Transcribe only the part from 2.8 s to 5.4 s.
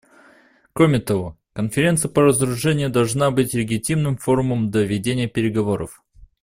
должна быть легитимным форумом для ведения